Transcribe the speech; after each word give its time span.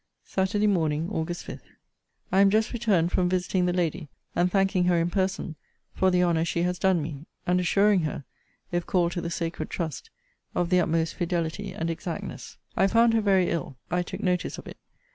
SATURDAY 0.23 0.65
MORNING, 0.65 1.09
AUG. 1.11 1.31
5. 1.35 1.61
I 2.31 2.41
am 2.41 2.49
just 2.49 2.73
returned 2.73 3.11
from 3.11 3.29
visiting 3.29 3.67
the 3.67 3.71
lady, 3.71 4.09
and 4.35 4.51
thanking 4.51 4.85
her 4.85 4.97
in 4.97 5.11
person 5.11 5.55
for 5.93 6.09
the 6.09 6.23
honour 6.23 6.43
she 6.43 6.63
has 6.63 6.79
done 6.79 7.03
me; 7.03 7.27
and 7.45 7.59
assuring 7.59 7.99
her, 7.99 8.25
if 8.71 8.87
called 8.87 9.11
to 9.11 9.21
the 9.21 9.29
sacred 9.29 9.69
trust, 9.69 10.09
of 10.55 10.71
the 10.71 10.79
utmost 10.79 11.13
fidelity 11.13 11.71
and 11.71 11.91
exactness. 11.91 12.57
I 12.75 12.87
found 12.87 13.13
her 13.13 13.21
very 13.21 13.51
ill. 13.51 13.77
I 13.91 14.01
took 14.01 14.21
notice 14.23 14.57
of 14.57 14.65
it. 14.65 14.77